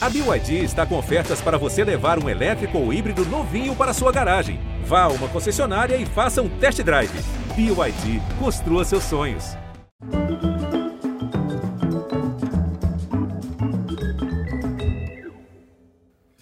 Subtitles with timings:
[0.00, 4.12] A BYD está com ofertas para você levar um elétrico ou híbrido novinho para sua
[4.12, 4.60] garagem.
[4.84, 7.10] Vá a uma concessionária e faça um test drive.
[7.56, 9.56] BYD, construa seus sonhos.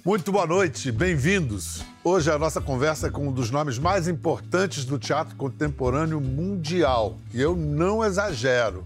[0.04, 1.82] Muito boa noite, bem-vindos.
[2.04, 7.16] Hoje a nossa conversa é com um dos nomes mais importantes do teatro contemporâneo mundial.
[7.32, 8.84] E eu não exagero.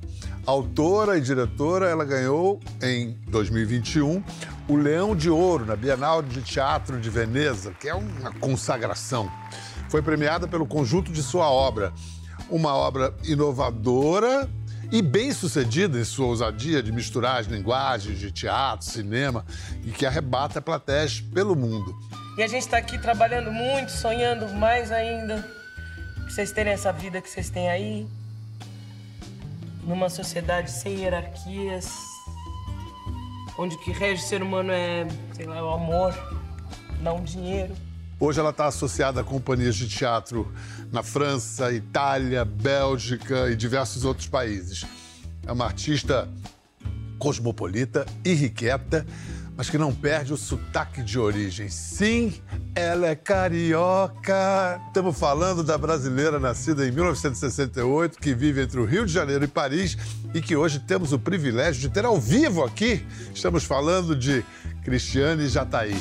[0.51, 4.21] Autora e diretora, ela ganhou em 2021
[4.69, 9.31] o Leão de Ouro na Bienal de Teatro de Veneza, que é uma consagração.
[9.89, 11.93] Foi premiada pelo conjunto de sua obra.
[12.51, 14.51] Uma obra inovadora
[14.91, 19.47] e bem sucedida em sua ousadia de misturar as linguagens de teatro, cinema
[19.85, 21.95] e que arrebata plateias pelo mundo.
[22.37, 25.49] E a gente está aqui trabalhando muito, sonhando mais ainda.
[26.27, 28.20] Que vocês terem essa vida que vocês têm aí.
[29.91, 31.91] Numa sociedade sem hierarquias.
[33.59, 35.05] Onde o que rege o ser humano é,
[35.35, 36.15] sei lá, o amor,
[37.03, 37.75] não o dinheiro.
[38.21, 40.55] Hoje ela está associada a companhias de teatro
[40.93, 44.87] na França, Itália, Bélgica e diversos outros países.
[45.45, 46.29] É uma artista
[47.19, 49.05] cosmopolita, irrequieta,
[49.57, 51.69] mas que não perde o sotaque de origem.
[51.69, 52.41] Sim,
[52.75, 54.81] ela é carioca.
[54.89, 59.49] Estamos falando da brasileira nascida em 1968, que vive entre o Rio de Janeiro e
[59.49, 59.97] Paris
[60.35, 63.05] e que hoje temos o privilégio de ter ao vivo aqui.
[63.35, 64.45] Estamos falando de
[64.85, 65.97] Cristiane Jataí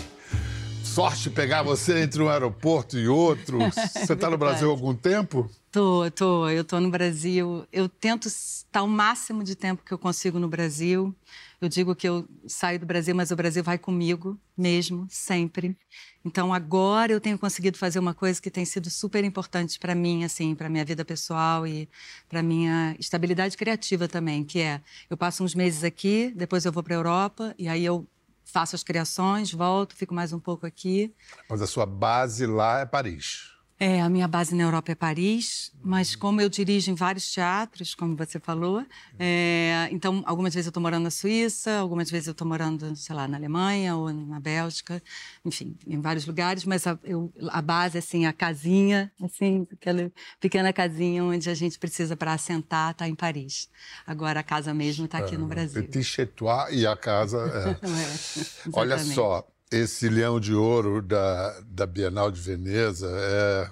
[0.99, 3.59] sorte pegar você entre um aeroporto e outro.
[3.71, 5.49] Você está no Brasil há algum tempo?
[5.71, 6.49] Tô, tô.
[6.49, 7.65] Eu tô no Brasil.
[7.71, 11.15] Eu tento estar o máximo de tempo que eu consigo no Brasil.
[11.61, 15.77] Eu digo que eu saio do Brasil, mas o Brasil vai comigo mesmo, sempre.
[16.23, 20.23] Então agora eu tenho conseguido fazer uma coisa que tem sido super importante para mim,
[20.23, 21.89] assim, para minha vida pessoal e
[22.29, 26.81] para minha estabilidade criativa também, que é eu passo uns meses aqui, depois eu vou
[26.81, 28.07] para a Europa e aí eu
[28.45, 31.13] faço as criações, volto, fico mais um pouco aqui.
[31.49, 33.58] Mas a sua base lá é Paris.
[33.79, 37.95] É, a minha base na Europa é Paris, mas como eu dirijo em vários teatros,
[37.95, 38.85] como você falou,
[39.17, 43.15] é, então algumas vezes eu estou morando na Suíça, algumas vezes eu estou morando, sei
[43.15, 45.01] lá, na Alemanha ou na Bélgica,
[45.45, 50.11] enfim, em vários lugares, mas a, eu, a base, assim, a casinha, assim, aquela
[50.41, 53.69] pequena casinha onde a gente precisa para assentar, está em Paris.
[54.05, 55.83] Agora a casa mesmo está aqui no Brasil.
[55.83, 57.69] Petit chez toi e a casa é.
[57.87, 63.69] é Olha só, esse leão de ouro da, da Bienal de Veneza é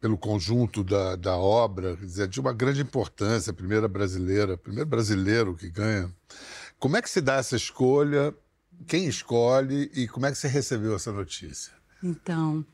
[0.00, 5.68] pelo conjunto da, da obra, dizer, de uma grande importância, primeira brasileira, primeiro brasileiro que
[5.68, 6.10] ganha.
[6.78, 8.34] Como é que se dá essa escolha?
[8.86, 11.72] Quem escolhe e como é que você recebeu essa notícia?
[12.02, 12.64] Então,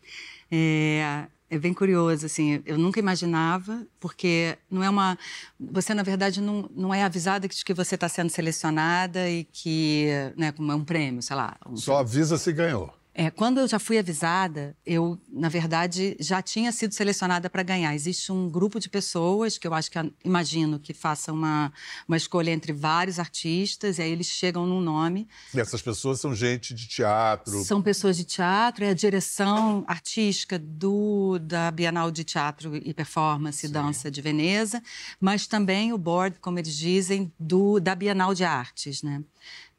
[0.49, 5.17] é, é bem curioso, assim, eu nunca imaginava, porque não é uma...
[5.59, 10.09] Você, na verdade, não, não é avisada de que você está sendo selecionada e que,
[10.37, 11.57] né, como é um prêmio, sei lá.
[11.67, 11.77] Um...
[11.77, 12.93] Só avisa se ganhou.
[13.19, 17.95] É, quando eu já fui avisada, eu, na verdade, já tinha sido selecionada para ganhar.
[17.95, 21.73] Existe um grupo de pessoas que eu acho que imagino que faça uma,
[22.07, 25.27] uma escolha entre vários artistas, e aí eles chegam num nome.
[25.55, 27.65] E essas pessoas são gente de teatro?
[27.65, 33.65] São pessoas de teatro, é a direção artística do, da Bienal de Teatro e Performance
[33.65, 34.83] e Dança de Veneza,
[35.19, 39.25] mas também o board, como eles dizem, do, da Bienal de Artes, né?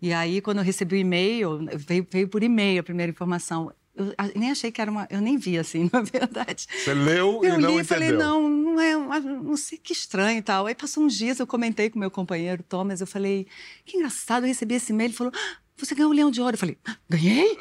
[0.01, 3.71] E aí, quando eu recebi o e-mail, veio, veio por e-mail a primeira informação.
[3.95, 5.07] Eu nem achei que era uma.
[5.09, 6.67] Eu nem vi, assim, na verdade.
[6.69, 7.85] Você leu eu e não li entendeu?
[7.85, 8.95] falei, não, não é.
[8.95, 10.67] Não sei que estranho e tal.
[10.67, 13.47] Aí passou uns dias, eu comentei com meu companheiro Thomas, eu falei,
[13.85, 15.07] que engraçado, eu recebi esse e-mail.
[15.07, 16.55] Ele falou, ah, você ganhou o Leão de Ouro.
[16.55, 17.57] Eu falei, ah, ganhei?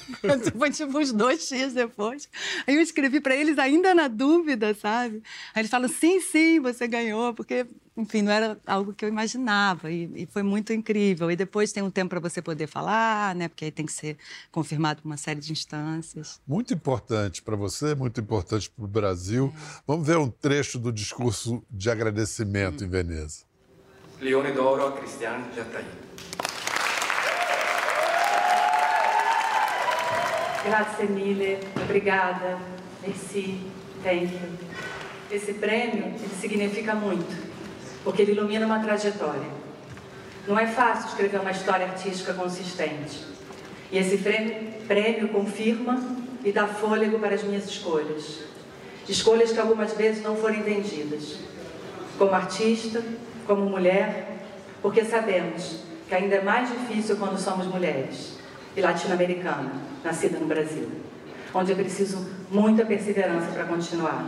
[0.56, 2.28] Foi tipo uns dois dias depois.
[2.66, 5.22] Aí eu escrevi para eles ainda na dúvida, sabe?
[5.54, 7.66] Aí eles falam, sim, sim, você ganhou, porque
[7.98, 11.30] enfim, não era algo que eu imaginava e, e foi muito incrível.
[11.30, 13.48] E depois tem um tempo para você poder falar, né?
[13.48, 14.16] Porque aí tem que ser
[14.52, 16.40] confirmado por uma série de instâncias.
[16.46, 19.52] Muito importante para você, muito importante para o Brasil.
[19.54, 19.82] É.
[19.86, 22.86] Vamos ver um trecho do discurso de agradecimento hum.
[22.86, 23.48] em Veneza.
[24.20, 25.84] Leone d'Oro a Cristiane Jataí.
[30.64, 32.58] Grazie mille, obrigada,
[33.00, 33.60] merci,
[34.02, 34.58] thank you.
[35.30, 37.48] Esse prêmio significa muito
[38.02, 39.48] porque ele ilumina uma trajetória.
[40.48, 43.24] Não é fácil escrever uma história artística consistente.
[43.92, 46.02] E esse prêmio confirma
[46.44, 48.40] e dá fôlego para as minhas escolhas.
[49.08, 51.38] Escolhas que algumas vezes não foram entendidas.
[52.18, 53.02] Como artista,
[53.46, 54.26] como mulher,
[54.82, 58.37] porque sabemos que ainda é mais difícil quando somos mulheres
[58.76, 59.72] e latino-americana,
[60.04, 60.90] nascida no Brasil,
[61.54, 64.26] onde é preciso muita perseverança para continuar.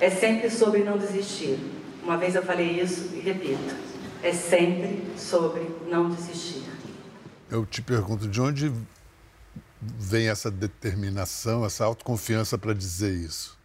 [0.00, 1.58] É sempre sobre não desistir,
[2.02, 3.74] uma vez eu falei isso e repito:
[4.22, 6.62] é sempre sobre não desistir.
[7.50, 8.72] Eu te pergunto, de onde
[9.80, 13.58] vem essa determinação, essa autoconfiança para dizer isso?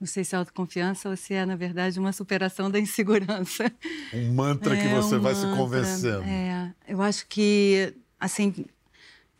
[0.00, 3.70] Não sei se é autoconfiança ou se é, na verdade, uma superação da insegurança.
[4.14, 6.24] Um mantra é, que você um vai mantra, se convencendo.
[6.24, 8.66] É, eu acho que, assim,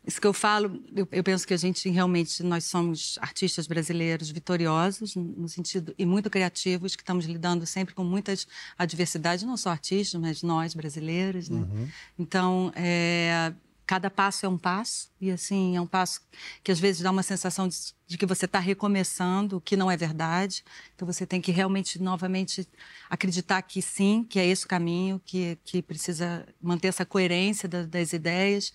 [0.06, 4.30] isso que eu falo, eu, eu, penso que a gente realmente, nós somos artistas brasileiros
[4.30, 8.46] vitoriosos, no sentido, e muito criativos, que estamos lidando sempre com muitas
[8.78, 11.60] adversidades, não só artistas, mas nós brasileiros, né?
[11.60, 11.88] Uhum.
[12.18, 13.52] Então, é,
[13.90, 16.20] cada passo é um passo e assim é um passo
[16.62, 17.76] que às vezes dá uma sensação de,
[18.06, 20.62] de que você está recomeçando, o que não é verdade.
[20.94, 22.68] Então você tem que realmente novamente
[23.10, 27.82] acreditar que sim, que é esse o caminho, que que precisa manter essa coerência da,
[27.84, 28.72] das ideias.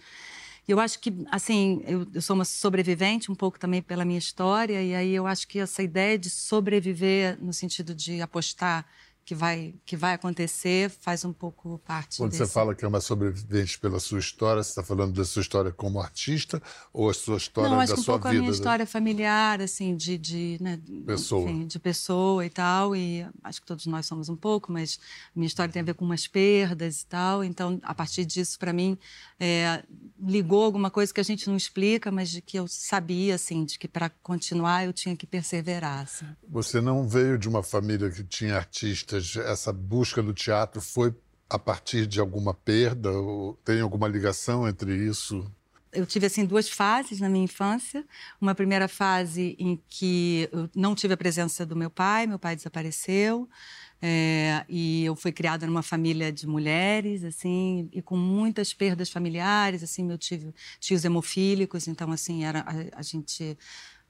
[0.68, 4.20] E eu acho que, assim, eu, eu, sou uma sobrevivente um pouco também pela minha
[4.20, 8.86] história, e aí eu acho que essa ideia de sobreviver no sentido de apostar
[9.26, 12.46] que vai, que vai acontecer faz um pouco parte Quando desse...
[12.46, 15.72] você fala que é uma sobrevivente pela sua história, você está falando da sua história
[15.72, 16.62] como artista
[16.94, 18.38] ou a sua história Não, da acho que um sua pouco vida?
[18.38, 20.18] a minha história familiar, assim, de...
[20.20, 21.50] de né, pessoa.
[21.50, 25.00] Enfim, de pessoa e tal, e acho que todos nós somos um pouco, mas
[25.36, 28.72] minha história tem a ver com umas perdas e tal, então, a partir disso, para
[28.72, 28.96] mim,
[29.40, 29.84] é,
[30.20, 33.80] ligou alguma coisa que a gente não explica, mas de que eu sabia, assim, de
[33.80, 36.28] que para continuar eu tinha que perseverar, assim.
[36.48, 41.14] Você não veio de uma família que tinha artistas essa busca do teatro foi
[41.50, 43.12] a partir de alguma perda?
[43.12, 45.50] Ou tem alguma ligação entre isso?
[45.92, 48.06] Eu tive assim duas fases na minha infância.
[48.40, 52.56] Uma primeira fase em que eu não tive a presença do meu pai, meu pai
[52.56, 53.48] desapareceu.
[54.02, 59.82] É, e eu fui criada numa família de mulheres, assim, e com muitas perdas familiares,
[59.82, 63.58] assim, meu tio, tios hemofílicos, então, assim, era a, a gente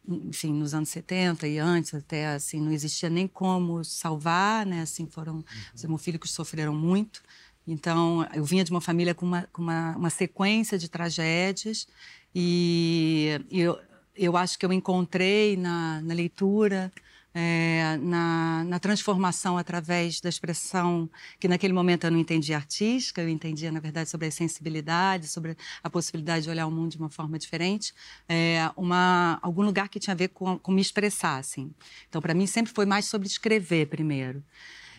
[0.07, 4.81] enfim, nos anos 70 e antes até, assim, não existia nem como salvar, né?
[4.81, 5.43] Assim, foram, uhum.
[5.73, 7.21] os hemofílicos sofreram muito.
[7.67, 11.87] Então, eu vinha de uma família com uma, com uma, uma sequência de tragédias
[12.33, 13.79] e, e eu,
[14.15, 16.91] eu acho que eu encontrei na, na leitura
[17.37, 23.27] é, na, na, transformação através da expressão que naquele momento eu não entendia artística, eu
[23.27, 27.09] entendia, na verdade, sobre a sensibilidade, sobre a possibilidade de olhar o mundo de uma
[27.09, 27.93] forma diferente,
[28.29, 31.73] é, uma, algum lugar que tinha a ver com, com me expressar, assim.
[32.07, 34.41] Então, para mim, sempre foi mais sobre escrever primeiro.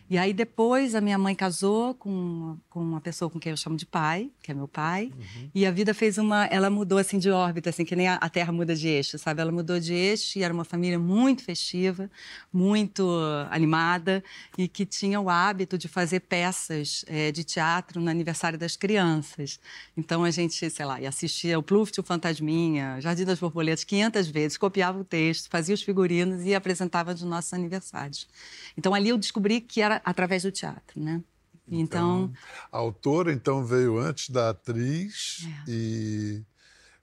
[0.08, 3.76] E aí depois a minha mãe casou com, com uma pessoa com quem eu chamo
[3.76, 5.50] de pai, que é meu pai, uhum.
[5.54, 8.28] e a vida fez uma, ela mudou assim de órbita, assim que nem a, a,
[8.28, 9.40] Terra muda de eixo, sabe?
[9.40, 12.08] Ela mudou de eixo e era uma família muito festiva,
[12.52, 13.18] muito
[13.50, 14.22] animada
[14.56, 19.58] e que tinha o hábito de fazer peças é, de teatro no aniversário das crianças.
[19.96, 24.58] Então a gente, sei lá, assistia o Pluft, o Fantasminha, Jardim das Borboletas 500 vezes,
[24.58, 28.28] copiava o texto, fazia os figurinos e apresentava nos nossos aniversários.
[28.76, 31.22] Então ali eu descobri que era através do teatro, né?
[31.68, 32.32] Então, então,
[32.70, 35.70] a autora então veio antes da atriz é.
[35.70, 36.44] e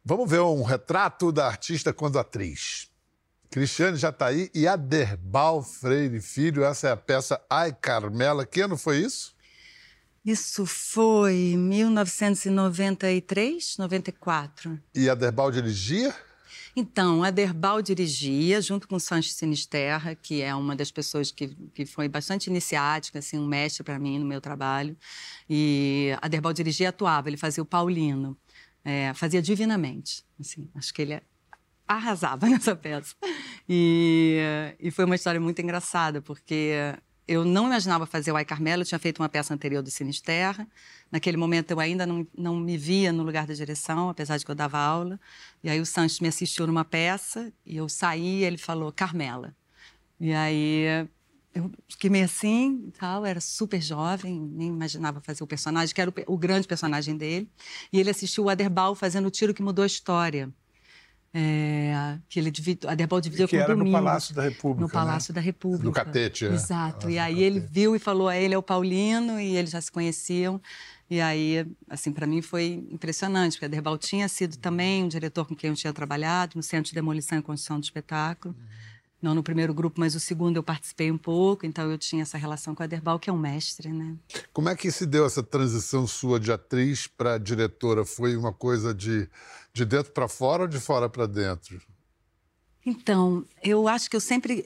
[0.05, 2.89] vamos ver um retrato da artista quando atriz.
[3.49, 8.45] Cristiane Jataí e Aderbal Freire Filho, essa é a peça Ai Carmela.
[8.45, 9.35] Que ano foi isso?
[10.25, 14.79] Isso foi 1993, 94.
[14.95, 16.15] E Aderbal dirigia?
[16.75, 21.49] Então, a Derbal dirigia, junto com o Sanches Sinisterra, que é uma das pessoas que,
[21.73, 24.97] que foi bastante iniciática, assim, um mestre para mim no meu trabalho.
[25.47, 28.35] E a Derbal dirigia e atuava, ele fazia o Paulino.
[28.83, 31.21] É, fazia divinamente, assim, acho que ele
[31.87, 33.15] arrasava nessa peça.
[33.69, 34.39] E,
[34.79, 36.73] e foi uma história muito engraçada, porque
[37.27, 40.67] eu não imaginava fazer o Ai Carmelo, eu tinha feito uma peça anterior do Sinisterra.
[41.11, 44.51] Naquele momento eu ainda não, não me via no lugar da direção, apesar de que
[44.51, 45.19] eu dava aula.
[45.63, 49.55] E aí o Sanches me assistiu numa peça e eu saí e ele falou Carmela.
[50.19, 51.07] E aí
[51.53, 56.09] eu fiquei meio assim, tal, era super jovem, nem imaginava fazer o personagem, que era
[56.09, 57.49] o, o grande personagem dele.
[57.91, 60.51] E ele assistiu o Aderbal fazendo o tiro que mudou a história.
[61.35, 63.97] É, que ele dividiu, a Derbal dividiu que com era domingo.
[63.97, 64.81] no Palácio da República.
[64.81, 65.35] No Palácio né?
[65.35, 65.83] da República.
[65.83, 66.53] No Catete, é.
[66.53, 67.09] Exato.
[67.09, 69.91] e aí ele viu e falou: a ele é o Paulino, e eles já se
[69.91, 70.61] conheciam.
[71.09, 75.45] E aí, assim, para mim foi impressionante, porque a Derbal tinha sido também um diretor
[75.45, 78.55] com quem eu tinha trabalhado no Centro de Demolição e Construção do Espetáculo.
[78.57, 78.92] Uhum
[79.23, 82.37] não no primeiro grupo, mas o segundo eu participei um pouco, então eu tinha essa
[82.37, 84.15] relação com a Derbal, que é um mestre, né?
[84.51, 88.05] Como é que se deu essa transição sua de atriz para diretora?
[88.05, 89.29] Foi uma coisa de,
[89.73, 91.81] de dentro para fora ou de fora para dentro?
[92.85, 94.65] Então, eu acho que eu sempre,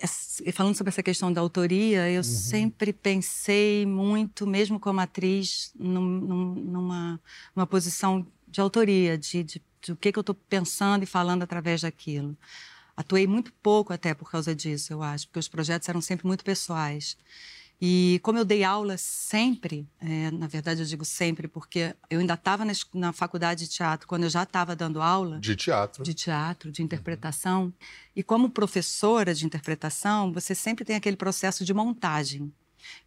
[0.52, 2.24] falando sobre essa questão da autoria, eu uhum.
[2.24, 6.02] sempre pensei muito, mesmo como atriz, num,
[6.56, 7.22] numa,
[7.56, 11.44] numa posição de autoria, de, de, de o que, que eu estou pensando e falando
[11.44, 12.36] através daquilo.
[12.98, 16.44] Atuei muito pouco até por causa disso, eu acho, porque os projetos eram sempre muito
[16.44, 17.16] pessoais.
[17.80, 22.34] E como eu dei aula sempre, é, na verdade eu digo sempre, porque eu ainda
[22.34, 25.40] estava na, na, faculdade de teatro, quando eu já estava dando aula.
[25.40, 26.04] De teatro.
[26.04, 27.66] De teatro, de interpretação.
[27.66, 27.74] Uhum.
[28.16, 32.52] E como professora de interpretação, você sempre tem aquele processo de montagem.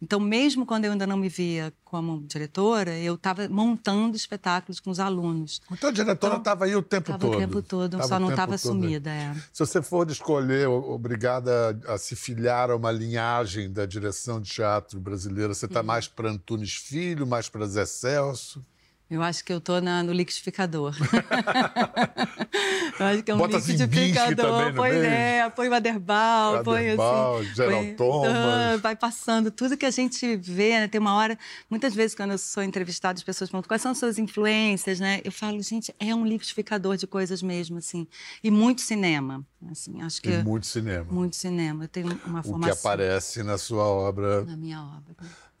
[0.01, 4.89] Então, mesmo quando eu ainda não me via como diretora, eu estava montando espetáculos com
[4.89, 5.61] os alunos.
[5.71, 7.15] Então, a diretora estava então, aí o tempo todo?
[7.15, 9.09] Estava o tempo todo, tava só não estava sumida.
[9.09, 9.33] É.
[9.51, 14.99] Se você for escolher, obrigada a se filiar a uma linhagem da direção de teatro
[14.99, 15.85] brasileira, você está uhum.
[15.85, 18.65] mais para Antunes Filho, mais para Zé Celso?
[19.11, 20.95] Eu acho que eu tô na, no liquidificador.
[22.97, 24.73] eu acho que é um Bota liquidificador.
[24.73, 27.53] Põe né, põe o Aderbal, põe assim.
[27.53, 28.79] Gerald Thomas.
[28.79, 30.87] Vai passando tudo que a gente vê, né?
[30.87, 31.37] Tem uma hora,
[31.69, 35.19] muitas vezes quando eu sou entrevistada, as pessoas perguntam quais são as suas influências, né?
[35.25, 38.07] Eu falo, gente, é um liquidificador de coisas mesmo, assim.
[38.41, 39.45] E muito cinema.
[39.69, 41.11] Assim, acho que e muito cinema.
[41.11, 41.83] Muito cinema.
[41.83, 42.59] Eu tenho uma formação.
[42.59, 44.45] O que aparece na sua obra.
[44.45, 45.17] Na minha obra.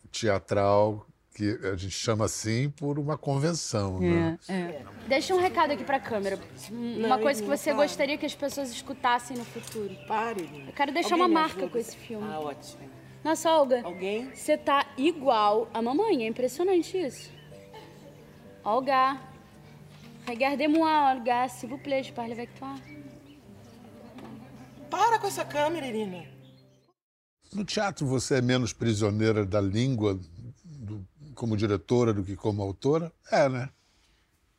[0.09, 1.05] Teatral
[1.41, 4.37] que a gente chama assim por uma convenção, né?
[4.47, 4.85] É, é.
[5.07, 6.39] Deixa um recado aqui para a câmera.
[6.69, 9.95] Uma coisa que você gostaria que as pessoas escutassem no futuro.
[10.07, 10.47] Pare.
[10.67, 12.27] Eu quero deixar Alguém uma marca com esse filme.
[12.31, 12.87] Ah, ótimo.
[13.23, 13.81] Nossa, Olga.
[13.83, 14.29] Alguém?
[14.33, 16.23] Você tá igual a mamãe.
[16.23, 17.31] É impressionante isso.
[18.63, 19.19] Olga.
[20.27, 21.47] Regardez-moi, Olga.
[21.49, 22.75] S'il vous plaît, je parle avec toi.
[24.91, 26.23] Para com essa câmera, Irina.
[27.53, 30.17] No teatro você é menos prisioneira da língua
[31.41, 33.11] como diretora do que como autora?
[33.31, 33.67] É, né?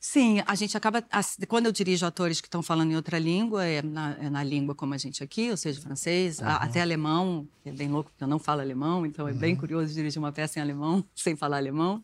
[0.01, 1.01] Sim, a gente acaba.
[1.47, 4.75] Quando eu dirijo atores que estão falando em outra língua, é na, é na língua
[4.75, 6.49] como a gente aqui, ou seja, francês, uhum.
[6.49, 9.61] até alemão, que é bem louco, porque eu não falo alemão, então é bem uhum.
[9.61, 12.03] curioso dirigir uma peça em alemão, sem falar alemão.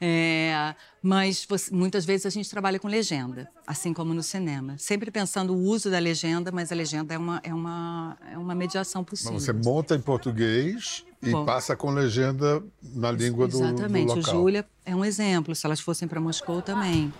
[0.00, 4.78] É, mas você, muitas vezes a gente trabalha com legenda, assim como no cinema.
[4.78, 8.54] Sempre pensando o uso da legenda, mas a legenda é uma, é uma, é uma
[8.54, 9.32] mediação possível.
[9.32, 13.74] Mas você monta em português e Bom, passa com legenda na língua do, do local.
[13.74, 14.18] Exatamente.
[14.18, 17.12] O Júlia é um exemplo, se elas fossem para Moscou também.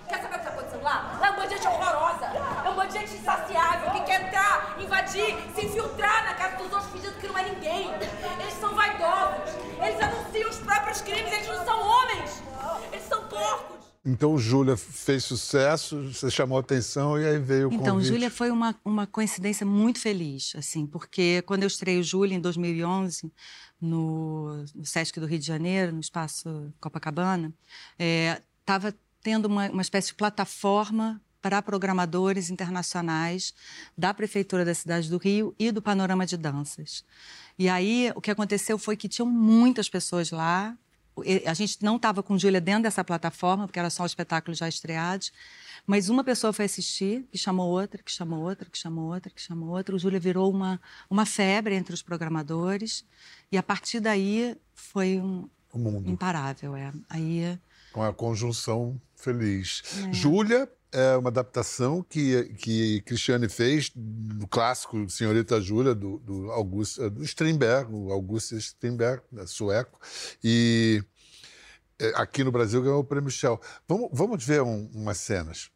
[14.04, 18.74] Então, Júlia fez sucesso, você chamou atenção e aí veio o Então, Júlia foi uma,
[18.82, 23.30] uma coincidência muito feliz, assim, porque quando eu estreiei Júlia em 2011,
[23.78, 27.52] no, no Sesc do Rio de Janeiro, no Espaço Copacabana,
[28.60, 33.54] estava é, tendo uma, uma espécie de plataforma para programadores internacionais
[33.96, 37.04] da Prefeitura da cidade do Rio e do Panorama de Danças.
[37.58, 40.76] E aí, o que aconteceu foi que tinham muitas pessoas lá,
[41.46, 44.68] a gente não estava com Júlia dentro dessa plataforma, porque era só o espetáculo já
[44.68, 45.26] estreado.
[45.86, 49.40] Mas uma pessoa foi assistir, que chamou outra, que chamou outra, que chamou outra, que
[49.40, 49.94] chamou outra.
[49.94, 53.04] O Júlia virou uma, uma febre entre os programadores.
[53.50, 56.08] E a partir daí foi um o mundo.
[56.08, 56.76] imparável.
[56.76, 56.92] É.
[57.08, 57.58] Aí,
[57.92, 59.82] Com a conjunção feliz.
[60.08, 60.12] É.
[60.12, 66.98] Júlia é uma adaptação que, que Cristiane fez do clássico Senhorita Júlia, do, do, August,
[66.98, 70.00] do Strindberg, o Augusto Strindberg, sueco.
[70.42, 71.02] E
[71.98, 73.60] é, aqui no Brasil ganhou o prêmio Shell.
[73.86, 75.70] Vamos, vamos ver um, umas cenas.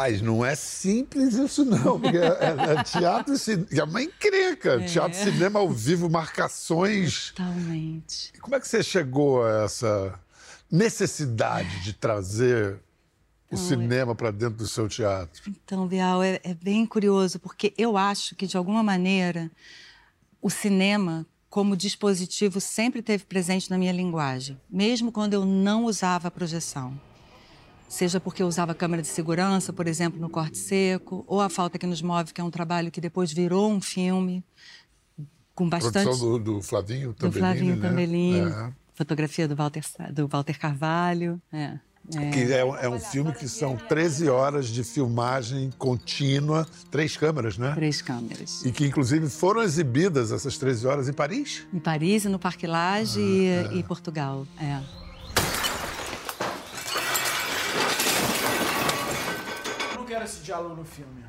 [0.00, 3.34] Rapaz, não é simples isso não, porque é, é, é teatro
[3.70, 4.82] e é uma encrenca.
[4.82, 4.86] É.
[4.86, 7.32] Teatro e cinema ao vivo, marcações.
[7.32, 8.32] Totalmente.
[8.40, 10.18] Como é que você chegou a essa
[10.70, 12.76] necessidade de trazer
[13.50, 15.42] o então, cinema para dentro do seu teatro?
[15.46, 19.50] Então, Bial, é, é bem curioso, porque eu acho que, de alguma maneira,
[20.40, 26.28] o cinema, como dispositivo, sempre teve presente na minha linguagem, mesmo quando eu não usava
[26.28, 26.98] a projeção
[27.90, 31.86] seja porque usava câmera de segurança, por exemplo, no Corte Seco, ou A Falta que
[31.86, 34.44] Nos Move, que é um trabalho que depois virou um filme
[35.54, 36.04] com bastante...
[36.04, 37.88] Produção do, do Flavinho Tambelini, Do Flavinho né?
[37.88, 38.72] Tambelini, é.
[38.94, 39.82] fotografia do Walter,
[40.12, 41.78] do Walter Carvalho, é.
[42.32, 47.58] Que é, um- é um filme que são 13 horas de filmagem contínua, três câmeras,
[47.58, 47.72] né?
[47.74, 48.64] Três câmeras.
[48.64, 51.66] E que, inclusive, foram exibidas essas 13 horas em Paris.
[51.72, 54.46] Em Paris, no Parque Lage e, e Portugal.
[54.58, 54.80] É.
[59.92, 61.24] Eu não quero esse diálogo no filme.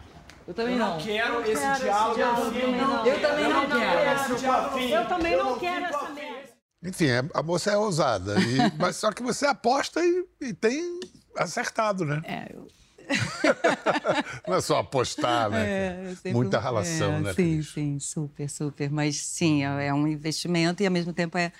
[0.47, 0.97] Eu também eu não.
[0.97, 2.77] quero esse quero esse diálogo diálogo no filme.
[2.77, 3.05] não.
[3.05, 4.21] Eu também não quero.
[4.33, 4.91] esse diálogo no filme.
[4.93, 6.49] Eu também não quero essa merda.
[6.83, 8.35] Enfim, é- a moça é ousada.
[8.41, 10.99] e- mas só que você aposta e, e tem
[11.37, 12.21] acertado, né?
[12.25, 12.67] É, eu-
[14.47, 15.65] Não é só apostar, né?
[15.67, 17.33] É, eu sempre- Muita relação, é, né?
[17.33, 17.73] Sim, Cris?
[17.73, 18.89] sim, super, super.
[18.89, 21.51] Mas sim, é é um investimento e ao mesmo tempo é,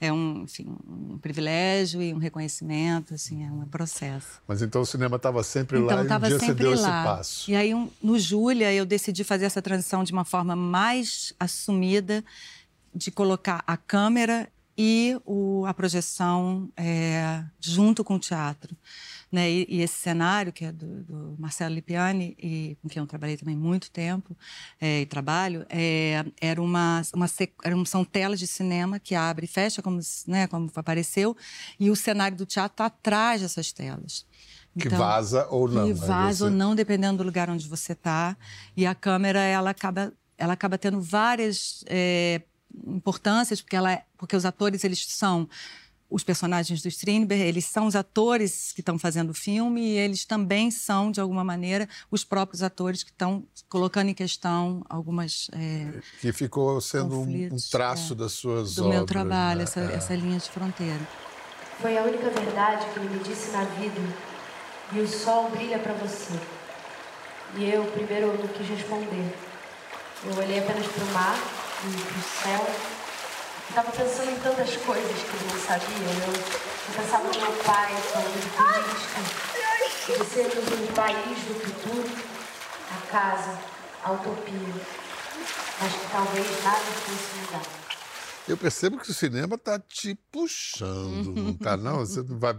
[0.00, 4.40] é um, enfim, um privilégio e um reconhecimento, assim, é um processo.
[4.46, 7.02] Mas então o cinema estava sempre lá Então, e um dia você deu esse lá.
[7.04, 7.50] passo.
[7.50, 12.24] E aí, um- no Júlia, eu decidi fazer essa transição de uma forma mais assumida,
[12.94, 18.76] de colocar a câmera e o- a projeção é, junto com o teatro.
[19.30, 19.50] Né?
[19.50, 23.36] E, e esse cenário, que é do, do Marcelo Lipiani, e com quem eu trabalhei
[23.36, 24.34] também muito tempo,
[24.80, 27.26] é, e trabalho, é, era uma, uma,
[27.62, 31.36] eram- são telas de cinema que abre e fecha, como, né, como apareceu,
[31.78, 34.26] e o cenário do teatro está atrás dessas telas.
[34.78, 37.92] Que vaza ou não, Que mas vaza ou você- não, dependendo do lugar onde você
[37.92, 38.36] está.
[38.76, 42.42] E a câmera, ela acaba, ela acaba tendo várias é,
[42.86, 45.48] importâncias, porque, ela, é- porque os atores, eles são
[46.10, 50.24] os personagens do Strindberg, eles são os atores que estão fazendo o filme e eles
[50.24, 55.48] também são, de alguma maneira, os próprios atores que estão colocando em questão algumas...
[55.52, 58.96] é, Que ficou sendo um, conflitos, traço é, das suas do obras.
[58.96, 59.64] meu trabalho, né?
[59.64, 59.94] essa, É.
[59.94, 61.00] essa linha de fronteira.
[61.80, 64.00] Foi a única verdade que ele me disse na vida.
[64.94, 66.32] E o sol brilha para você.
[67.56, 69.36] E eu, primeiro, não quis responder.
[70.24, 71.38] Eu olhei apenas para o mar
[71.84, 72.97] e para o céu.
[73.68, 76.08] Estava pensando em tantas coisas que ele não sabia.
[76.08, 82.10] Eu, eu pensava no meu pai, falando política, de sermos um país do futuro,
[82.90, 83.58] a casa,
[84.02, 84.74] a utopia.
[85.80, 87.87] Mas que talvez nada fosse mudar.
[88.48, 91.98] Eu percebo que o cinema está te puxando, não tá não?
[91.98, 92.56] Você vai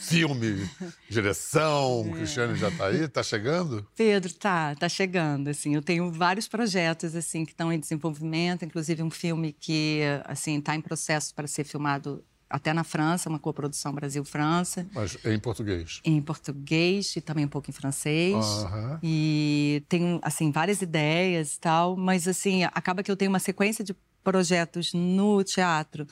[0.00, 0.68] filme,
[1.08, 3.86] direção, o Cristiano já está aí, está chegando?
[3.94, 9.02] Pedro, tá, tá chegando, assim, eu tenho vários projetos, assim, que estão em desenvolvimento, inclusive
[9.04, 13.92] um filme que, assim, está em processo para ser filmado até na França, uma coprodução
[13.92, 16.00] Brasil-França, Mas em português.
[16.04, 18.34] em português e também um pouco em francês.
[18.34, 18.98] Aham.
[19.00, 23.84] E tenho, assim, várias ideias e tal, mas, assim, acaba que eu tenho uma sequência
[23.84, 26.06] de projetos no teatro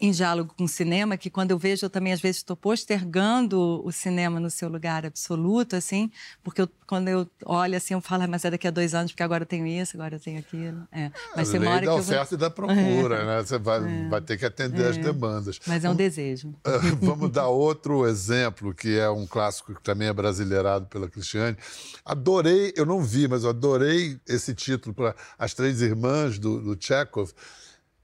[0.00, 3.82] em diálogo com o cinema, que quando eu vejo, eu também às vezes estou postergando
[3.84, 6.10] o cinema no seu lugar absoluto, assim,
[6.42, 9.12] porque eu- quando eu olho assim, eu falo, "Ah, mas é daqui a dois anos,
[9.12, 10.86] porque agora eu tenho isso, agora eu tenho aquilo.
[10.92, 11.10] É.
[11.34, 13.42] Mas a tem uma lei hora da vou- oferta e da procura, né?
[13.42, 13.80] Você vai,
[14.10, 15.00] vai ter que atender as É.
[15.00, 15.58] demandas.
[15.66, 16.54] Mas é um desejo.
[16.64, 21.56] Ah, Vamos dar outro exemplo, que é um clássico que também é brasileirado pela Cristiane.
[22.04, 26.76] Adorei, eu não vi, mas eu adorei esse título para As Três Irmãs do, do
[26.84, 27.30] Chekhov.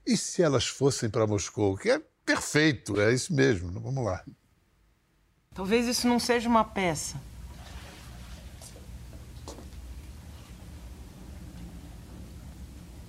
[0.05, 1.77] E se elas fossem para Moscou?
[1.77, 3.71] Que é perfeito, é isso mesmo.
[3.79, 4.23] Vamos lá.
[5.53, 7.15] Talvez isso não seja uma peça.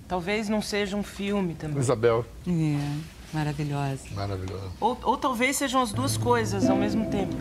[0.07, 1.79] Talvez não seja um filme também.
[1.79, 2.23] Isabel.
[2.47, 4.03] É, maravilhosa.
[4.11, 4.71] Maravilhosa.
[4.79, 7.35] Ou, ou talvez sejam as duas coisas ao mesmo tempo.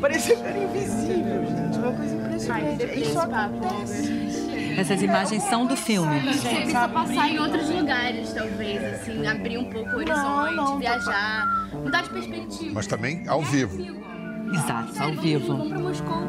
[0.00, 1.78] Parecia que era invisível, gente.
[1.78, 3.00] Uma coisa impressionante.
[3.00, 4.57] Isso acontece.
[4.78, 6.20] Essas imagens são do filme.
[6.20, 11.46] Você precisa passar em outros lugares, talvez, assim, abrir um pouco o horizonte, não, viajar,
[11.72, 12.70] mudar de perspectiva.
[12.74, 13.98] Mas também ao vivo.
[14.54, 15.48] Exato, ao vivo.
[15.48, 16.22] Vamos pra Moscou.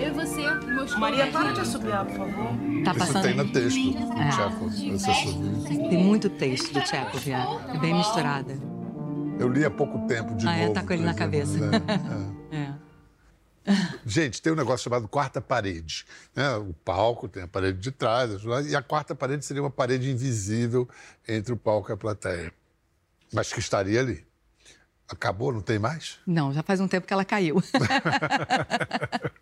[0.00, 1.00] Eu e você, Moscou.
[1.00, 2.46] Maria, para de assobiar, por favor.
[2.84, 3.22] Tá Isso passando.
[3.22, 4.30] tem no texto do É.
[4.30, 4.94] Chekhov.
[4.94, 5.88] Assobia.
[5.88, 7.74] Tem muito texto do Chekhov, é.
[7.74, 8.54] É bem misturada.
[9.40, 10.60] Eu li há pouco tempo de Ah, é?
[10.62, 10.74] novo.
[10.74, 11.58] Tá com ele na exemplo, cabeça.
[11.66, 11.80] né?
[11.88, 12.33] É.
[14.04, 16.04] Gente, tem um negócio chamado quarta parede.
[16.36, 16.54] Né?
[16.56, 18.30] O palco tem a parede de trás,
[18.68, 20.88] e a quarta parede seria uma parede invisível
[21.26, 22.52] entre o palco e a plateia.
[23.32, 24.24] Mas que estaria ali.
[25.08, 26.18] Acabou, não tem mais?
[26.26, 27.58] Não, já faz um tempo que ela caiu.
[27.58, 27.60] A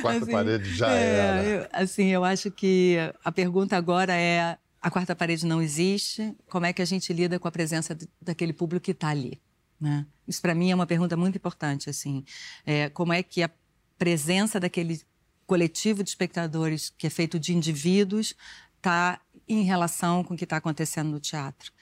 [0.00, 1.44] quarta Assim, parede já é, era.
[1.44, 6.34] eu- assim, eu acho que a pergunta agora é: a quarta parede não existe?
[6.48, 9.40] Como é que a gente lida com a presença daquele público que está ali?
[9.84, 10.06] Né?
[10.26, 11.90] Isso para mim é uma pergunta muito importante.
[11.90, 12.24] Assim,
[12.64, 13.50] É, como é que a
[13.98, 15.02] presença daquele
[15.46, 18.34] coletivo de espectadores que é feito de indivíduos
[18.78, 21.72] está em relação com o que está acontecendo no teatro.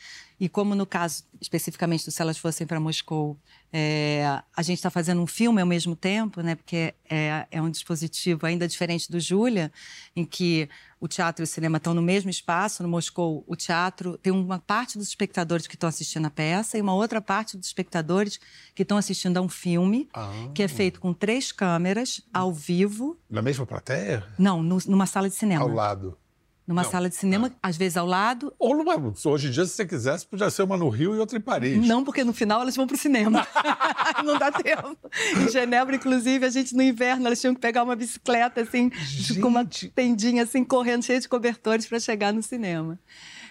[0.41, 3.39] E como no caso especificamente do Se Elas Fossem para Moscou,
[3.73, 4.25] é,
[4.57, 6.57] a gente está fazendo um filme ao mesmo tempo, né?
[6.57, 9.71] Porque é, é um dispositivo ainda diferente do Júlia,
[10.17, 10.69] em que
[11.01, 12.83] o teatro e o cinema estão no mesmo espaço.
[12.83, 16.81] No Moscou, o teatro tem uma parte dos espectadores que estão assistindo a peça e
[16.81, 18.41] uma outra parte dos espectadores
[18.75, 20.33] que estão assistindo a um filme Ah.
[20.53, 23.17] que é feito com três câmeras ao vivo.
[23.31, 24.27] Na mesma plateia?
[24.37, 25.63] Não, no- numa sala de cinema.
[25.63, 26.19] Ao lado.
[26.67, 26.91] Numa Não.
[26.91, 28.55] sala de cinema, às vezes ao lado.
[28.57, 28.95] Ou numa,
[29.25, 31.85] hoje em dia, se você quisesse, podia ser uma no Rio e outra em Paris.
[31.87, 33.47] Não, porque no final elas vão pro cinema.
[34.25, 34.97] não dá tempo.
[35.37, 38.91] Em Genebra, inclusive, a gente no inverno, elas tinham que pegar uma bicicleta, assim,
[39.41, 42.99] com uma tendinha, assim, correndo, cheia de cobertores para chegar no cinema.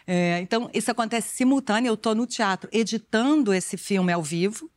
[0.07, 1.89] É, então, isso acontece simultâneo.
[1.89, 4.69] Eu estou no teatro editando esse filme ao vivo,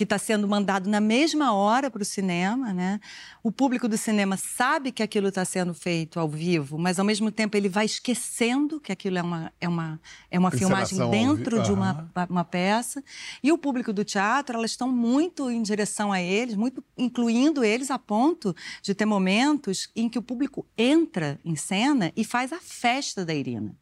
[0.00, 2.98] que está sendo mandado na mesma hora para o cinema, né?
[3.42, 7.30] O público do cinema sabe que aquilo está sendo feito ao vivo, mas ao mesmo
[7.30, 11.70] tempo ele vai esquecendo que aquilo é uma, é uma, é uma filmagem dentro de
[11.70, 13.04] uma, uma peça.
[13.42, 17.90] E o público do teatro, elas estão muito em direção a eles, muito incluindo eles
[17.90, 22.58] a ponto de ter momentos em que o público entra em cena e faz a
[22.58, 23.76] festa da Irina.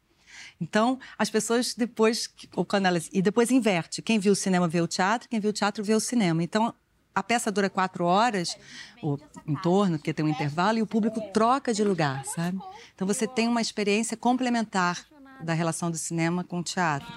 [0.61, 4.03] Então, as pessoas depois, ou quando elas, e depois inverte.
[4.03, 6.43] Quem viu o cinema vê o teatro, quem viu o teatro vê o cinema.
[6.43, 6.75] Então,
[7.15, 8.57] a peça dura quatro horas,
[9.03, 12.59] ou em torno, porque tem um intervalo, e o público troca de lugar, sabe?
[12.95, 15.05] Então, você tem uma experiência complementar
[15.41, 17.09] da relação do cinema com o teatro.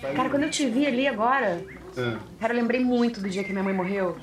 [0.00, 1.62] Cara, quando eu te vi ali agora,
[2.40, 4.16] cara, eu lembrei muito do dia que minha mãe morreu.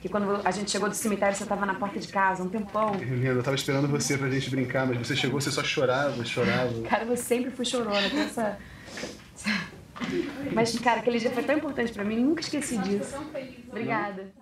[0.00, 2.94] Que quando a gente chegou do cemitério, você tava na porta de casa, um tempão.
[2.94, 6.80] Linda, eu tava esperando você pra gente brincar, mas você chegou, você só chorava, chorava.
[6.88, 8.58] Cara, eu sempre fui chorona, com essa...
[10.54, 13.14] Mas, cara, aquele dia foi tão importante pra mim, nunca esqueci disso.
[13.68, 14.32] Obrigada.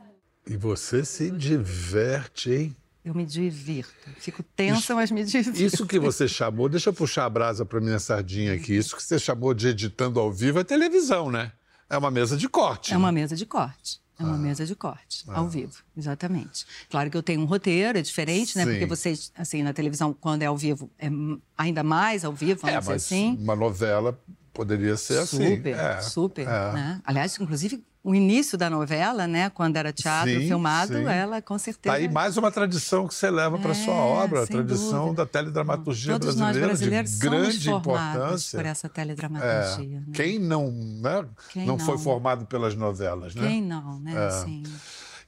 [0.47, 2.77] E você se diverte, hein?
[3.05, 3.92] Eu me divirto.
[4.18, 5.61] Fico tensa, mas me divirto.
[5.61, 8.77] Isso que você chamou, deixa eu puxar a brasa para minha sardinha aqui.
[8.77, 11.53] Isso que você chamou de editando ao vivo é televisão, né?
[11.90, 12.94] É uma mesa de corte.
[12.94, 14.01] É uma mesa de corte.
[14.18, 15.38] É uma mesa de corte, Ah.
[15.38, 16.66] ao vivo, exatamente.
[16.90, 18.64] Claro que eu tenho um roteiro, é diferente, né?
[18.64, 18.70] Sim.
[18.72, 21.09] Porque vocês, assim, na televisão, quando é ao vivo, é
[21.57, 23.37] ainda mais ao vivo, vamos É, dizer assim.
[23.40, 24.18] uma novela
[24.52, 25.57] poderia ser assim.
[25.57, 26.42] Super, É, super.
[26.48, 26.72] é.
[26.72, 27.00] Né?
[27.04, 29.51] Aliás, inclusive, o início da novela, né?
[29.51, 31.05] Quando era teatro Sim, filmado, sim.
[31.05, 31.94] ela com certeza.
[31.94, 35.25] Tá aí mais uma tradição que você leva para sua É, obra, a tradição dúvida.
[35.25, 36.66] da teledramaturgia Todos nós brasileira
[37.05, 38.59] brasileiros de somos grande importância.
[38.59, 38.90] por essa É.
[38.90, 40.01] teledramaturgia.
[40.01, 40.07] né?
[40.14, 41.27] Quem não, né?
[41.53, 42.03] Quem não, foi não?
[42.03, 43.47] formado pelas novelas, né?
[43.47, 44.14] Quem não, né?
[44.14, 44.27] É.
[44.29, 44.62] Assim,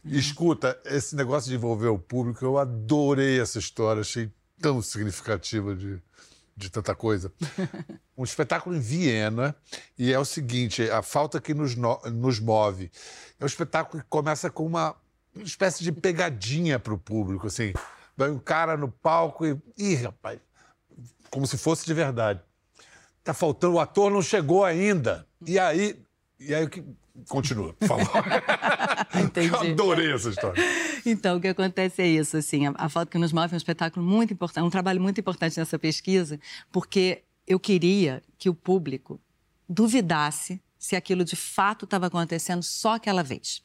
[0.04, 6.00] Escuta, esse negócio de envolver o público, eu adorei essa história, achei tão significativa de,
[6.60, 7.32] de tanta coisa.
[8.16, 9.56] um espetáculo em Viena,
[9.98, 12.90] e é o seguinte: a falta que nos, no- nos move.
[13.38, 14.94] É um espetáculo que começa com uma
[15.36, 17.72] espécie de pegadinha para o público, assim.
[18.16, 19.56] Vai um cara no palco e.
[19.78, 20.38] Ih, rapaz,
[21.30, 22.40] como se fosse de verdade.
[23.24, 25.26] Tá faltando, o ator não chegou ainda.
[25.46, 26.02] E aí.
[26.38, 26.84] E aí o que.
[27.28, 28.24] Continua, por favor.
[29.22, 29.48] Entendi.
[29.48, 30.62] Eu adorei essa história.
[31.04, 33.56] Então, o que acontece é isso, assim, a, a Falta que nos move é um
[33.56, 36.38] espetáculo muito importante, um trabalho muito importante nessa pesquisa,
[36.70, 39.20] porque eu queria que o público
[39.68, 43.62] duvidasse se aquilo de fato estava acontecendo só aquela vez.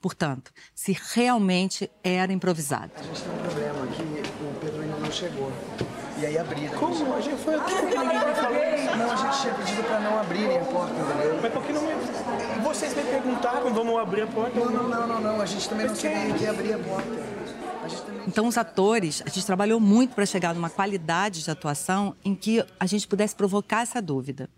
[0.00, 2.92] Portanto, se realmente era improvisado.
[2.96, 5.52] A gente tem um problema que o Pedro ainda não chegou.
[6.18, 6.78] E aí abriram.
[6.78, 7.14] Como?
[7.14, 8.96] A gente foi aqui porque ninguém me falou isso.
[8.96, 11.38] Não, a gente tinha pedido pra não abrirem a porta, entendeu?
[11.42, 12.62] Mas por que não me...
[12.62, 14.58] Vocês me perguntaram, vamos abrir a porta?
[14.58, 15.40] Não, não, não, não, não.
[15.40, 17.08] A gente também não sabia que abrir a porta.
[18.26, 22.64] Então, os atores, a gente trabalhou muito para chegar numa qualidade de atuação em que
[22.80, 24.48] a gente pudesse provocar essa dúvida.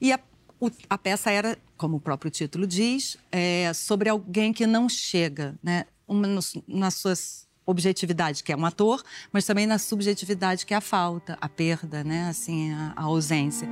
[0.00, 0.20] E a,
[0.58, 5.54] o- a peça era, como o próprio título diz, é, sobre alguém que não chega,
[5.62, 5.84] né?
[6.08, 6.26] Uma,
[6.66, 11.36] nas suas objetividade, que é um ator, mas também na subjetividade, que é a falta,
[11.40, 12.28] a perda, né?
[12.28, 13.68] Assim, a, a ausência.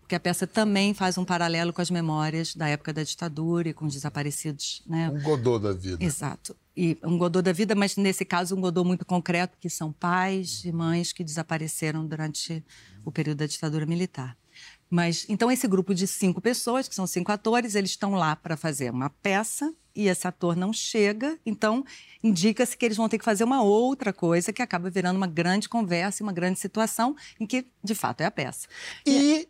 [0.00, 3.72] Porque a peça também faz um paralelo com as memórias da época da ditadura e
[3.72, 5.08] com os desaparecidos, né?
[5.08, 6.04] Um godô da vida.
[6.04, 6.54] Exato.
[6.76, 10.64] E um godô da vida, mas nesse caso um godô muito concreto, que são pais
[10.64, 12.64] e mães que desapareceram durante
[13.04, 14.36] o período da ditadura militar.
[14.88, 18.56] Mas então esse grupo de cinco pessoas, que são cinco atores, eles estão lá para
[18.56, 21.84] fazer uma peça e esse ator não chega, então
[22.22, 25.68] indica-se que eles vão ter que fazer uma outra coisa que acaba virando uma grande
[25.68, 28.66] conversa, e uma grande situação em que de fato é a peça.
[29.06, 29.48] E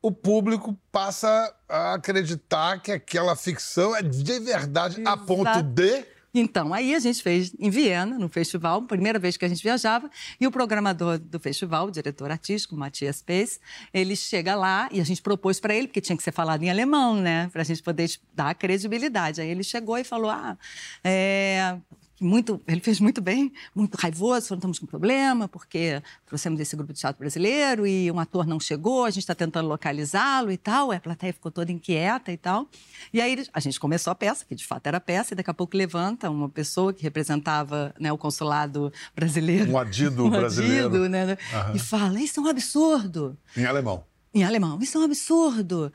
[0.00, 6.04] o público passa a acreditar que aquela ficção é de verdade, a ponto de.
[6.32, 10.10] Então, aí a gente fez em Viena, no festival, primeira vez que a gente viajava,
[10.38, 13.58] e o programador do festival, o diretor artístico, Matias Pace,
[13.92, 16.70] ele chega lá e a gente propôs para ele, porque tinha que ser falado em
[16.70, 19.40] alemão, né, para a gente poder dar credibilidade.
[19.40, 20.56] Aí ele chegou e falou: ah,
[21.02, 21.76] é,
[22.20, 26.92] muito, ele fez muito bem, muito raivoso, falou, estamos com problema, porque trouxemos esse grupo
[26.92, 30.90] de teatro brasileiro e um ator não chegou, a gente está tentando localizá-lo e tal,
[30.92, 32.66] a plateia ficou toda inquieta e tal.
[33.12, 35.54] E aí a gente começou a peça, que de fato era peça, e daqui a
[35.54, 39.70] pouco levanta uma pessoa que representava né, o consulado brasileiro.
[39.70, 40.88] Um adido um brasileiro.
[40.88, 41.76] Adido, né, uhum.
[41.76, 43.36] E fala, isso é um absurdo.
[43.56, 44.04] Em alemão
[44.34, 44.78] em alemão.
[44.80, 45.92] Isso é um absurdo.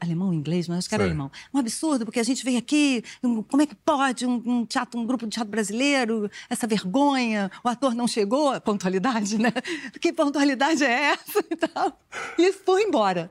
[0.00, 1.10] Alemão, inglês, mas acho que era Sei.
[1.10, 1.30] alemão.
[1.52, 5.06] Um absurdo, porque a gente vem aqui, como é que pode um, um, teatro, um
[5.06, 9.52] grupo de teatro brasileiro, essa vergonha, o ator não chegou, pontualidade, né?
[10.00, 11.98] Que pontualidade é essa e tal?
[12.38, 13.30] E foi embora.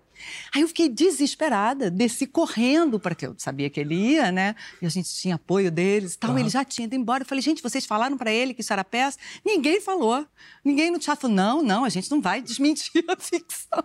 [0.53, 4.55] Aí eu fiquei desesperada, desci correndo, porque eu sabia que ele ia, né?
[4.81, 6.31] E a gente tinha apoio deles e tal.
[6.31, 6.39] Uhum.
[6.39, 7.23] Ele já tinha ido embora.
[7.23, 9.17] Eu falei, gente, vocês falaram para ele que isso era peça?
[9.45, 10.25] Ninguém falou.
[10.63, 13.83] Ninguém no teatro falou, não, não, a gente não vai desmentir a ficção.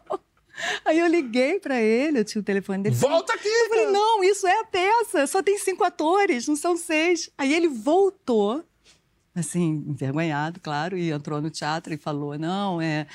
[0.85, 2.95] Aí eu liguei para ele, eu tinha o telefone dele.
[2.95, 3.49] Volta aqui!
[3.49, 7.31] Eu falei, não, isso é a peça, só tem cinco atores, não são seis.
[7.37, 8.65] Aí ele voltou,
[9.35, 13.07] assim, envergonhado, claro, e entrou no teatro e falou, não, é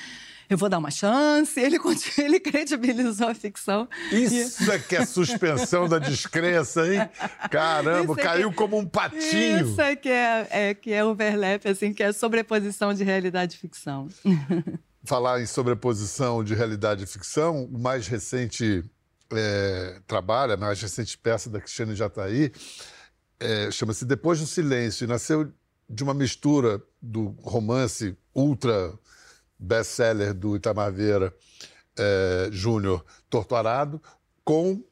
[0.48, 1.58] eu vou dar uma chance.
[1.60, 1.78] Ele,
[2.18, 3.88] ele credibilizou a ficção.
[4.12, 7.08] Isso é que é suspensão da descrença, hein?
[7.50, 9.66] Caramba, é caiu que, como um patinho.
[9.66, 13.58] Isso é que é, é, que é overlap, assim, que é sobreposição de realidade e
[13.58, 14.08] ficção.
[15.06, 18.84] falar em sobreposição de realidade e ficção, o mais recente
[19.32, 22.52] é, trabalho, a mais recente peça da Cristiane Jataí,
[23.38, 25.52] é, chama-se Depois do Silêncio, e nasceu
[25.88, 28.92] de uma mistura do romance ultra
[29.58, 31.34] best-seller do Itamar Vieira
[31.96, 34.00] é, Júnior, Torturado,
[34.44, 34.82] com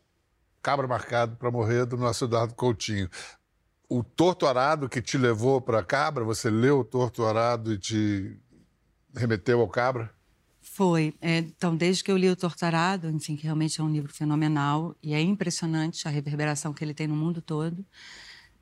[0.63, 3.09] Cabra Marcado para Morrer, do nosso Eduardo Coutinho.
[3.89, 8.41] O Torturado que te levou para Cabra, você leu o Torturado e te
[9.15, 10.11] remeteu ao Cabra?
[10.61, 11.15] Foi.
[11.21, 14.97] É, então, desde que eu li o Torturado, enfim, que realmente é um livro fenomenal
[15.03, 17.85] e é impressionante a reverberação que ele tem no mundo todo.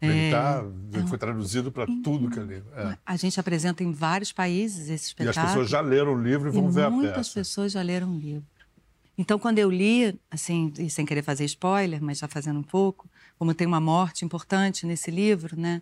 [0.01, 2.69] Ele tá, é, foi traduzido para tudo que é livro.
[2.75, 2.99] É.
[3.07, 5.39] A gente apresenta em vários países esse espetáculo.
[5.39, 6.97] E as pessoas já leram o livro e vão e ver a peça.
[6.97, 8.45] Muitas pessoas já leram o livro.
[9.17, 13.09] Então, quando eu li, assim, e sem querer fazer spoiler, mas já fazendo um pouco,
[13.39, 15.81] como tem uma morte importante nesse livro, né?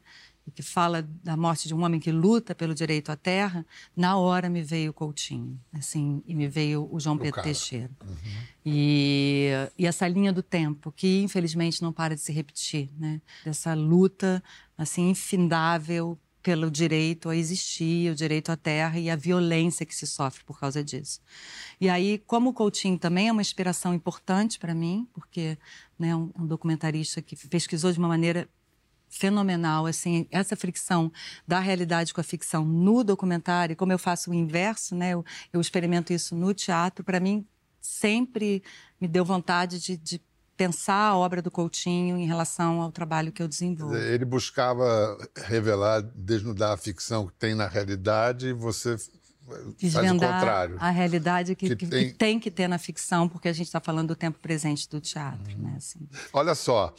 [0.50, 3.64] Que fala da morte de um homem que luta pelo direito à terra,
[3.96, 7.44] na hora me veio o Coutinho, assim, e me veio o João o Pedro cara.
[7.44, 7.90] Teixeira.
[8.02, 8.16] Uhum.
[8.64, 13.20] E, e essa linha do tempo, que infelizmente não para de se repetir, né?
[13.44, 14.42] Dessa luta,
[14.76, 20.06] assim, infindável pelo direito a existir, o direito à terra e a violência que se
[20.06, 21.20] sofre por causa disso.
[21.80, 25.58] E aí, como o Coutinho também é uma inspiração importante para mim, porque
[25.98, 28.48] né, é um, um documentarista que pesquisou de uma maneira
[29.10, 31.12] fenomenal, assim, essa fricção
[31.46, 35.60] da realidade com a ficção no documentário, como eu faço o inverso, né, eu, eu
[35.60, 37.44] experimento isso no teatro, para mim
[37.80, 38.62] sempre
[39.00, 40.22] me deu vontade de, de
[40.56, 43.96] pensar a obra do Coutinho em relação ao trabalho que eu desenvolvo.
[43.96, 48.96] Ele buscava revelar, desnudar a ficção que tem na realidade e você
[49.78, 52.08] desvendar a realidade que, que, tem...
[52.08, 52.40] que, tem...
[52.40, 55.56] que ter na ficção, porque a gente está falando do tempo presente do teatro.
[55.56, 55.64] Uhum.
[55.64, 55.74] Né?
[55.76, 56.00] Assim.
[56.32, 56.94] Olha só,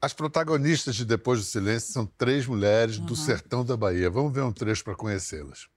[0.00, 3.06] as protagonistas de Depois do Silêncio são três mulheres uhum.
[3.06, 4.10] do sertão da Bahia.
[4.10, 5.68] Vamos ver um trecho para conhecê-las.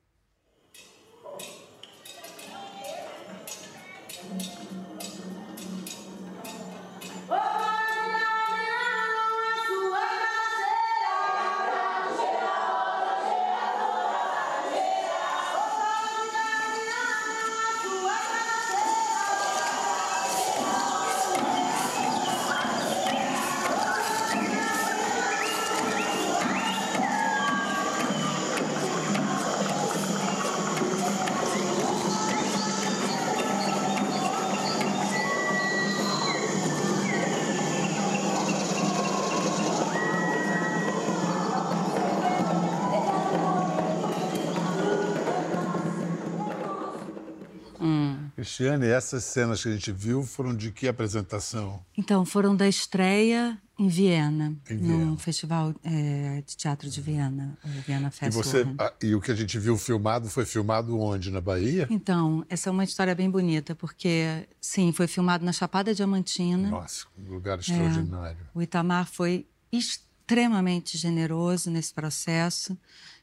[48.58, 51.80] Cristiane, essas cenas que a gente viu foram de que apresentação?
[51.96, 55.06] Então, foram da estreia em Viena, em Viena.
[55.06, 58.42] no Festival é, de Teatro de Viena, o Viena Festival.
[58.42, 61.30] E, você, a, e o que a gente viu filmado foi filmado onde?
[61.30, 61.88] Na Bahia?
[61.92, 66.72] Então, essa é uma história bem bonita, porque, sim, foi filmado na Chapada Diamantina.
[66.72, 68.40] Nossa, um lugar extraordinário.
[68.42, 72.76] É, o Itamar foi extremamente generoso nesse processo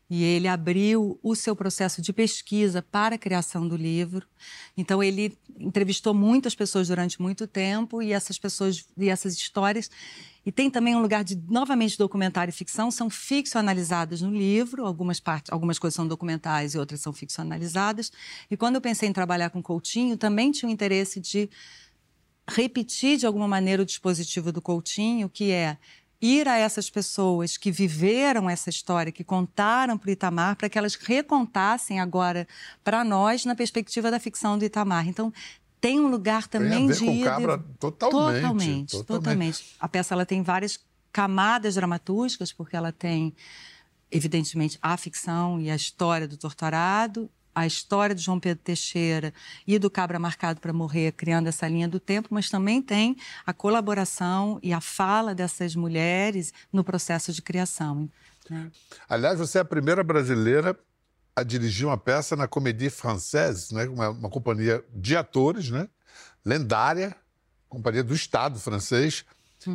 [0.09, 4.27] e ele abriu o seu processo de pesquisa para a criação do livro.
[4.77, 9.91] Então ele entrevistou muitas pessoas durante muito tempo e essas pessoas e essas histórias
[10.47, 15.19] e tem também um lugar de novamente documentário e ficção são ficcionalizadas no livro, algumas
[15.19, 18.13] partes, algumas coisas são documentais e outras são ficcionalizadas.
[18.51, 21.49] E quando eu pensei em trabalhar com Coutinho, também tinha o interesse de
[22.47, 25.79] repetir de alguma maneira o dispositivo do Coutinho, que é
[26.25, 30.79] ir a essas pessoas que viveram essa história, que contaram para o Itamar, para que
[30.79, 32.49] elas recontassem agora
[32.83, 35.07] para nós na perspectiva da ficção do Itamar.
[35.07, 35.31] Então,
[35.79, 37.05] tem um lugar também tem a ver de.
[37.05, 39.07] com Cabra totalmente, totalmente, totalmente.
[39.07, 39.77] totalmente.
[39.79, 40.81] A peça ela tem várias
[41.13, 43.35] camadas dramatúrgicas, porque ela tem,
[44.11, 49.33] evidentemente, a ficção e a história do torturado, a história de João Pedro Teixeira
[49.67, 53.53] e do Cabra Marcado para Morrer, criando essa linha do tempo, mas também tem a
[53.53, 58.09] colaboração e a fala dessas mulheres no processo de criação.
[58.51, 58.71] né?
[59.09, 60.79] Aliás, você é a primeira brasileira
[61.37, 63.87] a dirigir uma peça na Comédie Française, né?
[63.87, 65.89] uma, uma companhia de atores, né?
[66.45, 67.17] lendária,
[67.69, 69.25] companhia do Estado francês.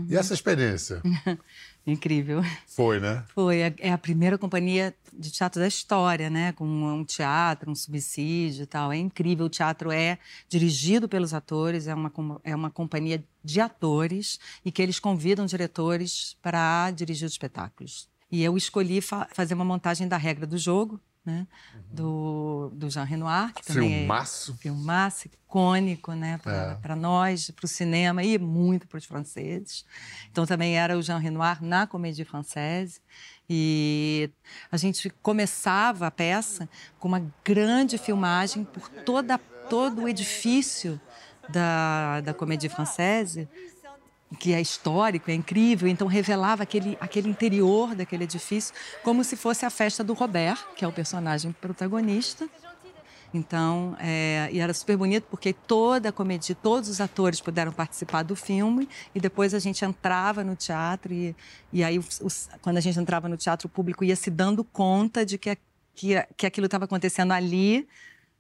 [0.08, 1.02] E essa experiência?
[1.88, 2.42] Incrível.
[2.68, 3.24] Foi, né?
[3.34, 3.60] Foi.
[3.62, 6.52] É é a primeira companhia de teatro da história, né?
[6.52, 8.92] Com um teatro, um subsídio e tal.
[8.92, 9.46] É incrível.
[9.48, 12.12] O teatro é dirigido pelos atores, é uma,
[12.44, 18.08] é uma companhia de atores e que eles convidam diretores para dirigir os espetáculos.
[18.32, 21.48] E eu escolhi fa- fazer uma montagem da regra do jogo, né?
[21.92, 24.52] Do, do Jean Renoir, que também Filmaço.
[24.52, 26.40] é filmaço, icônico, né?
[26.44, 26.96] Para É.
[26.96, 29.86] nós, para o cinema e muito para os franceses.
[30.32, 33.00] Então também era o Jean Renoir na Comédie Française.
[33.50, 34.30] E
[34.72, 39.38] a gente começava a peça com uma grande filmagem por toda,
[39.70, 41.00] todo o edifício
[41.50, 43.48] da, da Comédie Française,
[44.38, 49.66] que é histórico, é incrível, então revelava aquele, aquele interior daquele edifício como se fosse
[49.66, 52.48] a festa do Robert, que é o personagem protagonista.
[53.32, 58.24] Então, é, e era super bonito porque toda a comédia, todos os atores puderam participar
[58.24, 61.36] do filme e depois a gente entrava no teatro e,
[61.72, 65.24] e aí os- quando a gente entrava no teatro o público ia se dando conta
[65.24, 65.56] de que,
[65.94, 67.88] que, que aquilo estava acontecendo ali,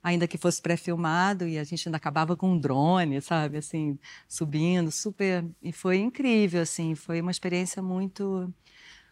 [0.01, 4.91] ainda que fosse pré-filmado e a gente ainda acabava com um drone, sabe, assim, subindo,
[4.91, 8.51] super e foi incrível, assim, foi uma experiência muito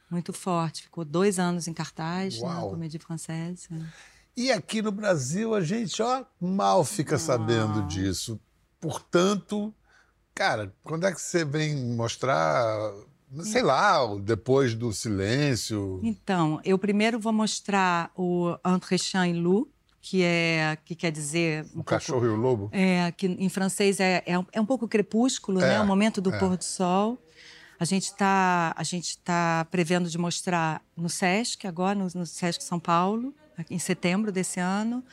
[0.10, 0.84] muito forte.
[0.84, 2.70] Ficou dois anos em cartaz na Uau.
[2.72, 3.68] Comédie Française.
[4.36, 8.40] E aqui no Brasil a gente, ó, mal fica sabendo disso.
[8.80, 9.74] Portanto,
[10.34, 12.94] cara, quando é que você vem mostrar,
[13.42, 16.00] sei lá, depois do silêncio?
[16.04, 19.70] Então, eu primeiro vou mostrar o Entre Chien et Loup,
[20.02, 22.70] que é que quer dizer um O cachorro e o lobo?
[22.72, 25.82] É, que em francês é, é, um, é um pouco crepúsculo, É, né?
[25.82, 26.40] O momento do é.
[26.40, 27.18] pôr do sol.
[27.80, 32.64] A gente está a gente tá prevendo de mostrar no Sesc agora no, no Sesc
[32.64, 33.34] São Paulo
[33.70, 35.04] em setembro desse ano,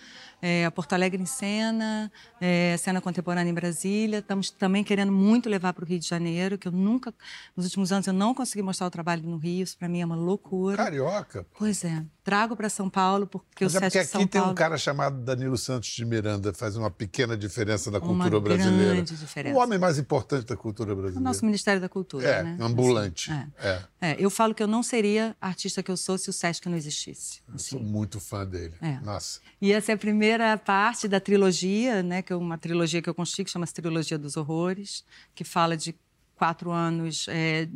[0.43, 4.19] é, Porto Alegre em cena, é, cena contemporânea em Brasília.
[4.19, 7.15] Estamos também querendo muito levar para o Rio de Janeiro, que eu nunca
[7.57, 9.63] nos últimos anos eu não consegui mostrar o trabalho no Rio.
[9.63, 10.77] Isso para mim é uma loucura.
[10.77, 11.47] Carioca.
[11.59, 14.41] Pois é, trago para São Paulo porque Mas o é porque Sesc São aqui tem
[14.41, 18.41] Paulo um cara chamado Danilo Santos de Miranda, faz uma pequena diferença na Uma cultura
[18.41, 18.95] brasileira.
[18.95, 19.55] grande diferença.
[19.55, 21.21] O homem mais importante da cultura o brasileira.
[21.21, 22.57] nosso Ministério da Cultura, é, né?
[22.61, 23.31] ambulante.
[23.31, 23.83] Assim, é.
[24.01, 26.77] É, eu falo que eu não seria artista que eu sou se o Sesc não
[26.77, 27.43] existisse.
[27.47, 28.75] Eu sou muito fã dele.
[28.81, 28.99] É.
[29.01, 29.41] Nossa.
[29.61, 33.15] E essa é a primeira parte da trilogia, né, que é uma trilogia que eu
[33.15, 35.95] construí, que chama-se Trilogia dos Horrores, que fala de
[36.37, 37.69] quatro anos é,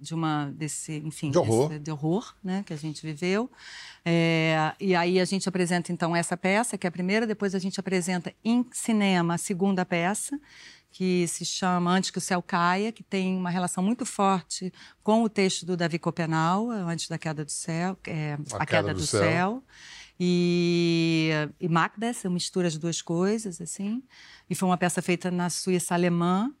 [0.00, 1.68] de uma desse, enfim, De horror.
[1.68, 3.50] desse- de horror, né, que a gente viveu.
[4.04, 7.58] É, e aí a gente apresenta então essa peça, que é a primeira, depois a
[7.58, 10.38] gente apresenta em cinema a segunda peça,
[10.90, 15.24] que se chama Antes que o Céu Caia, que tem uma relação muito forte com
[15.24, 19.64] o texto do Davi Copenau, Antes da Queda do Céu, é, A, Queda, do, Céu.
[20.20, 24.02] E, e Macbeth, eu misturo as duas coisas, assim.
[24.48, 26.52] E foi uma peça feita na Suíça alemã,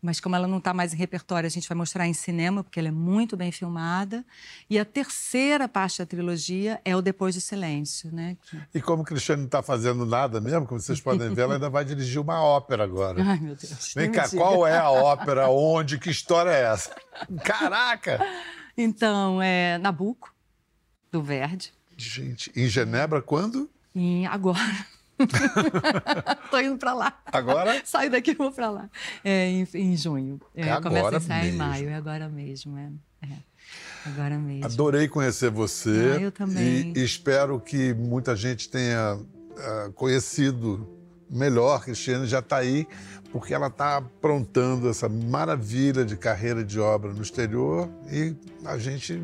[0.00, 2.78] mas como ela não está mais em repertório, a gente vai mostrar em cinema, porque
[2.78, 4.24] ela é muito bem filmada.
[4.70, 8.36] E a terceira parte da trilogia é o Depois do Silêncio, né?
[8.42, 11.54] Que- E como o Cristiano não está fazendo nada mesmo, como vocês podem ver, ela
[11.54, 13.22] ainda vai dirigir uma ópera agora.
[13.24, 13.92] Ai, meu Deus.
[13.94, 14.36] Vem cá, diga.
[14.42, 15.48] qual é a ópera?
[15.48, 15.98] Onde?
[15.98, 16.94] Que história é essa?
[17.44, 18.20] Caraca!
[18.76, 20.32] Então, é Nabucco,
[21.10, 21.72] do Verdi.
[21.96, 23.68] Gente, em Genebra, quando?
[23.94, 24.60] E agora.
[26.50, 27.18] Tô indo para lá.
[27.26, 27.82] Agora?
[27.84, 28.90] Saio daqui e vou para lá.
[29.24, 30.40] É, em, em junho.
[30.54, 32.78] É agora começa a ensaiar em maio, é agora mesmo.
[32.78, 32.90] É,
[33.22, 33.48] é.
[34.06, 34.64] Agora mesmo.
[34.64, 36.14] Adorei conhecer você.
[36.16, 36.92] Ah, eu também.
[36.94, 39.18] E, e espero que muita gente tenha
[39.58, 40.88] ah, conhecido
[41.30, 41.82] melhor.
[41.82, 42.86] Cristiane já está aí,
[43.32, 49.22] porque ela está aprontando essa maravilha de carreira de obra no exterior e a gente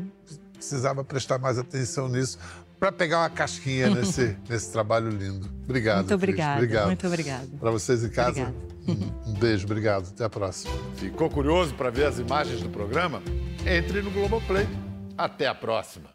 [0.53, 2.37] precisava prestar mais atenção nisso
[2.85, 5.49] para pegar uma casquinha nesse, nesse trabalho lindo.
[5.63, 5.97] Obrigado.
[5.97, 6.15] Muito Cris.
[6.17, 6.55] obrigada.
[6.55, 6.85] Obrigado.
[6.85, 7.47] Muito obrigada.
[7.59, 8.53] Para vocês em casa,
[8.87, 9.13] Obrigada.
[9.25, 9.65] um, um beijo.
[9.65, 10.07] Obrigado.
[10.09, 10.73] Até a próxima.
[10.95, 13.21] Ficou curioso para ver as imagens do programa?
[13.65, 14.67] Entre no Globoplay.
[15.17, 16.05] Até a próxima.